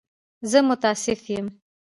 زه 0.49 0.59
متأسف 0.67 1.21
یم. 1.35 1.47